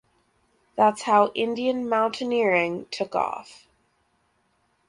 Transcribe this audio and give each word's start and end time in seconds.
That’s 0.77 1.03
how 1.03 1.31
Indian 1.35 1.87
mountaineering 1.87 2.87
took 2.89 3.13
off. 3.13 3.67